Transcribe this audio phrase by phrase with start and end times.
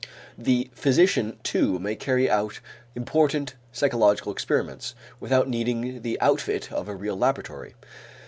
[0.35, 2.59] The physician too may carry out
[2.95, 7.75] important psychological experiments, without needing the outfit of a real laboratory.